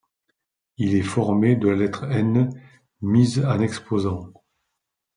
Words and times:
Il 0.79 0.95
est 0.95 1.03
formé 1.03 1.55
de 1.55 1.67
la 1.69 1.75
lettre 1.75 2.05
n 2.05 2.49
mise 3.03 3.45
en 3.45 3.59
exposant. 3.59 4.31